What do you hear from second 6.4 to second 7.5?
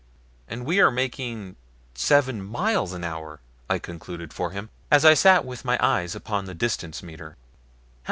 the distance meter.